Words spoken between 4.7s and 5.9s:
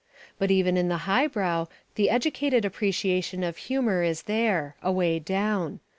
away down.